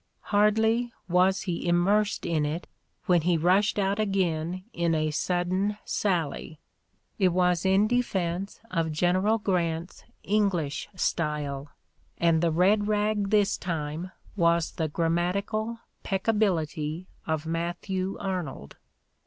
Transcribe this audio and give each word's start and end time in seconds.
Hardly 0.33 0.91
was 1.07 1.41
he 1.41 1.67
immersed 1.67 2.25
in 2.25 2.43
it 2.43 2.65
when 3.05 3.21
he 3.21 3.37
rushed 3.37 3.77
out 3.77 3.99
again 3.99 4.63
in 4.73 4.95
a 4.95 5.11
sudden 5.11 5.77
sally. 5.85 6.57
It 7.19 7.27
was 7.27 7.67
in 7.67 7.85
defense 7.87 8.59
of 8.71 8.91
General 8.91 9.37
Grant's 9.37 10.03
English 10.23 10.89
style, 10.95 11.69
and 12.17 12.41
the 12.41 12.49
red 12.49 12.87
rag 12.87 13.29
this 13.29 13.59
time 13.59 14.09
was 14.35 14.71
the 14.71 14.87
grammatical 14.87 15.77
peccability 16.03 17.05
of 17.27 17.45
Matthew 17.45 18.17
Arnold. 18.19 18.77